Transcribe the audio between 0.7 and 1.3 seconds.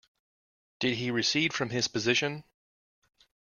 Did he